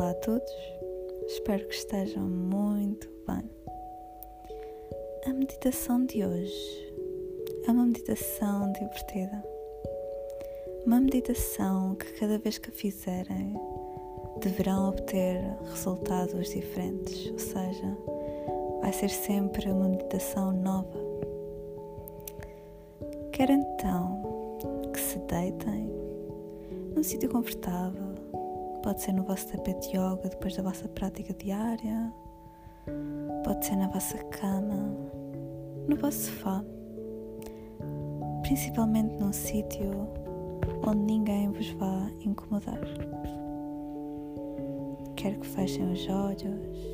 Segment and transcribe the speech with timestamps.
[0.00, 0.50] Olá a todos,
[1.26, 3.50] espero que estejam muito bem.
[5.26, 6.94] A meditação de hoje
[7.68, 9.44] é uma meditação divertida.
[10.86, 13.54] Uma meditação que cada vez que a fizerem
[14.40, 15.38] deverão obter
[15.70, 17.98] resultados diferentes, ou seja,
[18.80, 20.98] vai ser sempre uma meditação nova.
[23.32, 24.22] Quero então
[24.94, 25.90] que se deitem
[26.96, 28.09] num sítio confortável
[28.82, 32.12] Pode ser no vosso tapete de yoga depois da vossa prática diária.
[33.44, 34.96] Pode ser na vossa cama,
[35.86, 36.64] no vosso sofá.
[38.42, 40.08] Principalmente num sítio
[40.86, 42.80] onde ninguém vos vá incomodar.
[45.16, 46.90] Quero que fechem os olhos.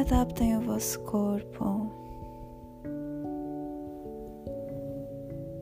[0.00, 1.90] Adaptem o vosso corpo.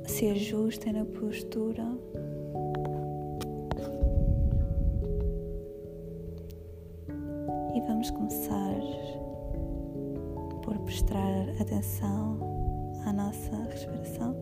[0.07, 1.85] Se ajustem na postura.
[7.81, 8.81] Vamos começar
[10.63, 12.39] por prestar atenção
[13.07, 14.37] à nossa respiração.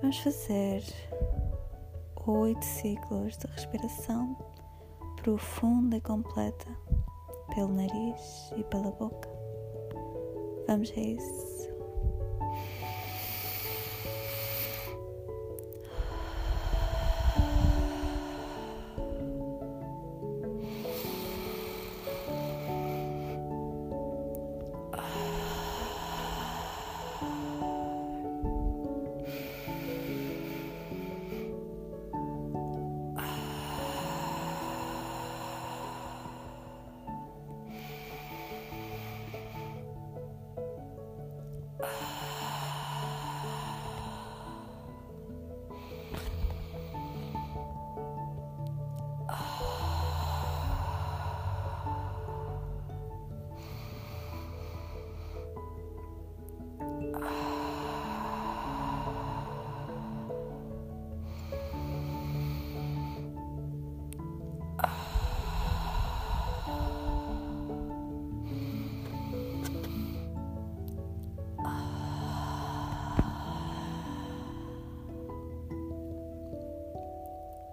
[0.00, 0.82] Vamos fazer
[2.26, 4.36] oito ciclos de respiração
[5.16, 6.66] profunda e completa
[7.54, 9.28] pelo nariz e pela boca.
[10.66, 11.59] Vamos a isso.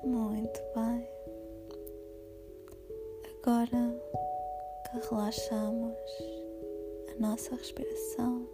[0.04, 1.08] Muito bem.
[3.44, 4.02] Agora
[4.86, 5.98] que relaxamos
[7.12, 8.48] a nossa respiração,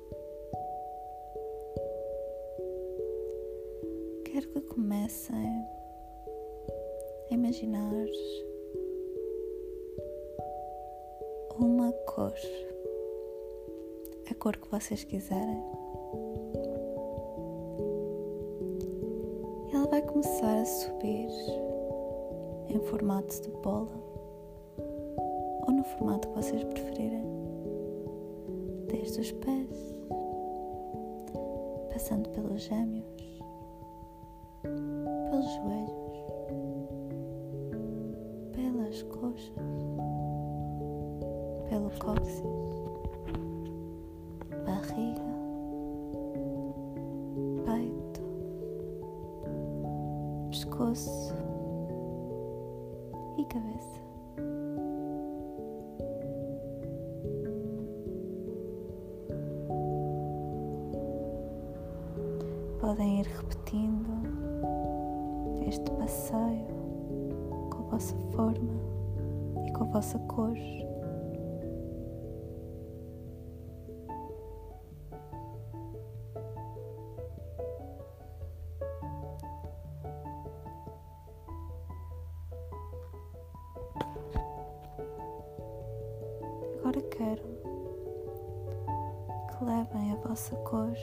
[4.34, 5.68] quero que comecem
[7.30, 7.94] a imaginar
[11.60, 12.34] uma cor,
[14.32, 15.62] a cor que vocês quiserem.
[19.92, 21.30] vai começar a subir
[22.70, 23.94] em formato de bola
[25.68, 27.24] ou no formato que vocês preferirem,
[28.88, 29.96] desde os pés,
[31.92, 33.33] passando pelos gêmeos,
[35.54, 36.24] joelhos,
[38.54, 39.54] pelas coxas,
[41.70, 42.54] pelo cóccix.
[50.74, 51.34] pescoço
[53.38, 54.02] e cabeça.
[62.80, 64.43] Podem ir repetindo
[65.68, 66.68] este passeio
[67.70, 68.74] com a vossa forma
[69.68, 70.58] e com a vossa cor.
[86.80, 87.44] Agora quero
[89.48, 90.94] que levem a vossa cor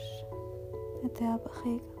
[1.03, 2.00] até à barriga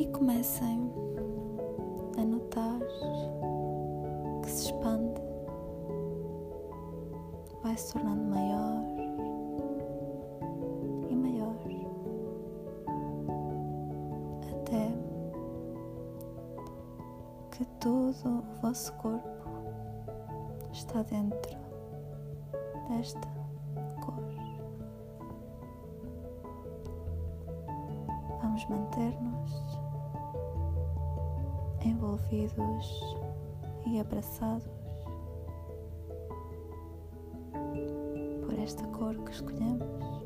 [0.00, 0.90] e comecem
[2.16, 2.80] a notar
[4.42, 5.20] que se expande,
[7.62, 8.82] vai se tornando maior
[11.10, 11.54] e maior
[14.50, 14.90] até
[17.50, 19.28] que todo o vosso corpo
[20.72, 21.58] está dentro
[22.88, 23.28] desta
[24.00, 24.14] cor.
[28.40, 29.69] Vamos manter-nos
[32.30, 33.16] envolvidos
[33.86, 34.68] e abraçados
[38.44, 40.20] por esta cor que escolhemos.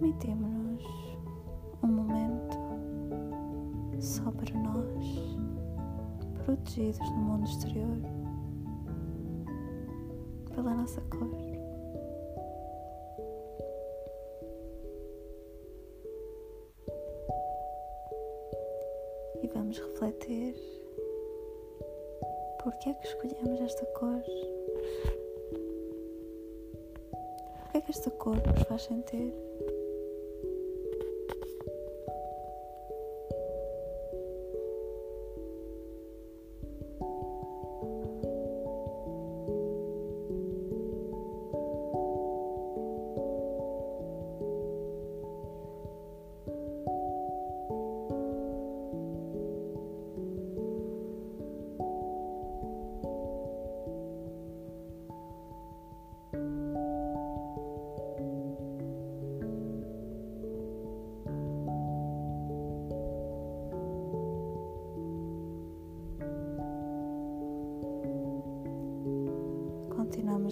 [0.00, 0.84] permitimos-nos
[1.82, 2.56] um momento
[3.98, 5.38] só para nós,
[6.44, 7.98] protegidos no mundo exterior
[10.54, 11.47] pela nossa cor.
[19.54, 20.54] Vamos refletir
[22.62, 24.22] por que é que escolhemos esta cor.
[27.66, 29.47] O que é que esta cor nos faz sentir?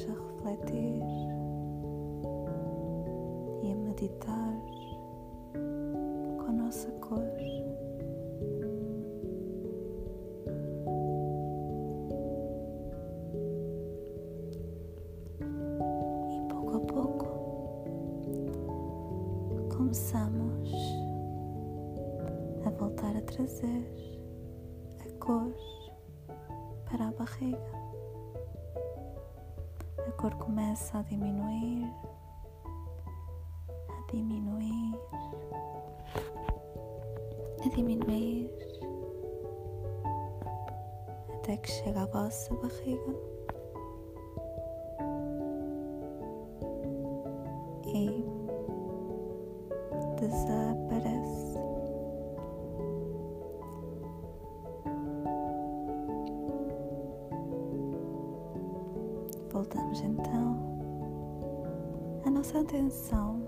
[0.04, 1.02] A refletir
[3.62, 4.60] e a meditar
[6.38, 7.24] com a nossa cor.
[15.40, 17.26] E pouco a pouco
[19.74, 20.70] começamos
[22.66, 23.90] a voltar a trazer
[25.00, 25.54] a cor
[26.84, 27.75] para a barriga
[30.16, 31.92] cor começa a diminuir,
[33.90, 34.98] a diminuir,
[37.64, 38.50] a diminuir,
[41.34, 43.35] até que chega à vossa barriga.
[59.56, 60.54] Voltamos então
[62.26, 63.40] a nossa atenção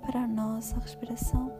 [0.00, 1.52] para a nossa respiração,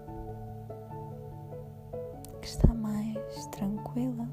[2.40, 4.26] que está mais tranquila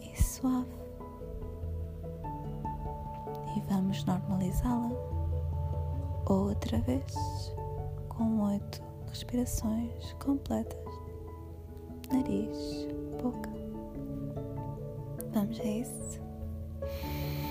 [0.00, 0.74] e suave.
[3.56, 4.90] E vamos normalizá-la
[6.26, 7.54] outra vez
[8.08, 10.76] com oito respirações completas.
[12.12, 12.88] Nariz,
[13.22, 13.48] boca.
[15.32, 16.31] Vamos a isso.
[16.82, 17.41] Quero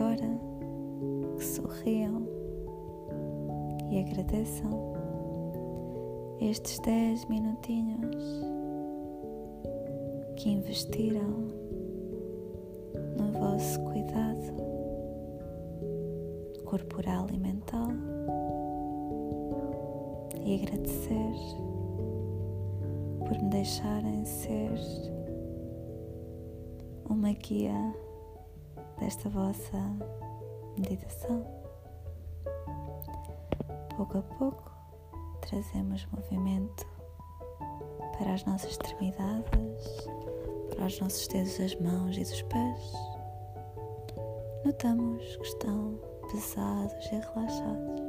[0.00, 0.40] agora
[1.36, 2.26] que sorriam
[3.90, 4.94] e agradeçam
[6.40, 8.24] estes 10 minutinhos
[10.36, 11.48] que investiram
[13.18, 14.54] no vosso cuidado
[16.64, 17.88] corporal e mental.
[20.42, 21.34] E agradecer
[23.18, 24.72] por me deixarem ser
[27.06, 27.94] uma guia
[29.00, 29.78] desta vossa
[30.76, 31.44] meditação.
[33.96, 34.70] Pouco a pouco
[35.40, 36.86] trazemos movimento
[38.18, 40.06] para as nossas extremidades,
[40.74, 42.92] para os nossos dedos das mãos e dos pés.
[44.64, 45.98] Notamos que estão
[46.30, 47.99] pesados e relaxados.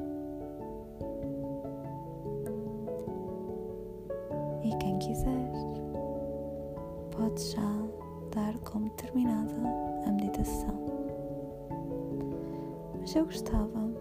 [13.11, 13.91] Mas eu gostava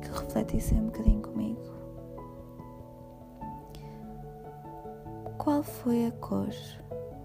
[0.00, 1.60] que refletissem um bocadinho comigo.
[5.38, 6.46] Qual foi a cor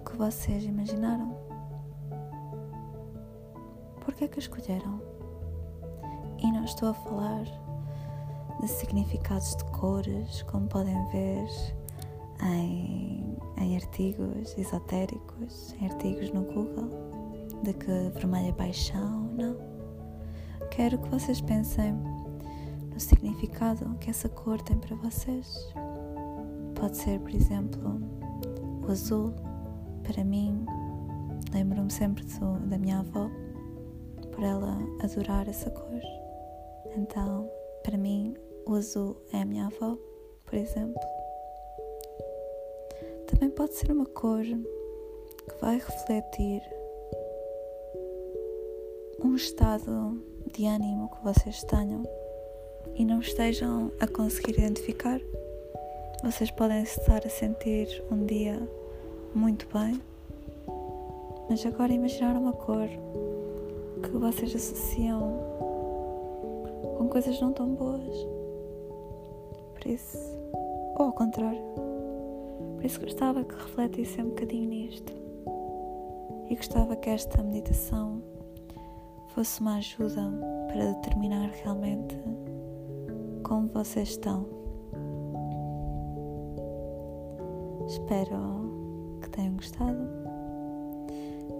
[0.03, 1.37] que vocês imaginaram?
[4.03, 4.99] Por que é que a escolheram?
[6.39, 7.43] E não estou a falar
[8.59, 11.47] de significados de cores, como podem ver
[12.41, 16.89] em, em artigos esotéricos, em artigos no Google,
[17.61, 19.76] de que vermelho é paixão, não.
[20.77, 21.91] Quero que vocês pensem
[22.93, 25.73] no significado que essa cor tem para vocês.
[26.75, 27.99] Pode ser, por exemplo,
[28.87, 29.33] o azul.
[30.03, 30.67] Para mim,
[31.51, 33.27] lembro-me sempre do, da minha avó,
[34.31, 35.99] por ela adorar essa cor.
[36.95, 37.49] Então,
[37.81, 38.35] para mim,
[38.67, 39.97] o azul é a minha avó,
[40.45, 41.01] por exemplo.
[43.25, 46.61] Também pode ser uma cor que vai refletir
[49.37, 50.19] estado
[50.51, 52.03] de ânimo que vocês tenham
[52.95, 55.21] e não estejam a conseguir identificar.
[56.23, 58.59] Vocês podem estar a sentir um dia
[59.35, 60.01] muito bem,
[61.47, 62.89] mas agora imaginar uma cor
[64.01, 65.39] que vocês associam
[66.97, 68.27] com coisas não tão boas
[69.75, 70.17] por isso,
[70.97, 71.61] ou ao contrário.
[72.75, 75.13] Por isso gostava que refletisse um bocadinho nisto
[76.49, 78.36] e gostava que esta meditação
[79.37, 80.33] fosse uma ajuda
[80.67, 82.17] para determinar realmente
[83.43, 84.47] como vocês estão.
[87.85, 90.09] Espero que tenham gostado.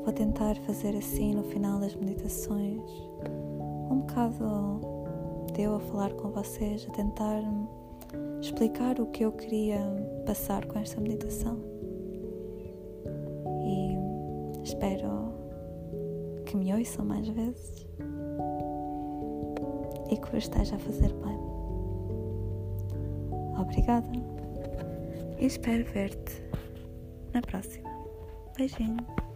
[0.03, 2.81] Vou tentar fazer assim no final das meditações,
[3.91, 4.81] um bocado
[5.53, 7.43] de eu a falar com vocês, a tentar
[8.41, 9.79] explicar o que eu queria
[10.25, 11.59] passar com esta meditação.
[13.63, 15.46] E espero
[16.47, 17.85] que me ouçam mais vezes
[20.09, 21.37] e que vos esteja a fazer bem.
[23.59, 24.09] Obrigada
[25.37, 26.41] e espero ver-te
[27.33, 27.89] na próxima.
[28.55, 29.26] Beijinho.